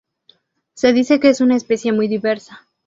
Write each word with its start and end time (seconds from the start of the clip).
Se 0.73 0.93
dice 0.93 1.19
que 1.19 1.29
es 1.29 1.41
una 1.41 1.55
especie 1.55 1.91
muy 1.91 2.07
diversa. 2.07 2.67